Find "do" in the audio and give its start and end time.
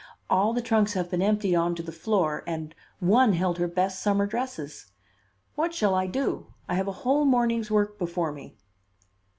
6.07-6.47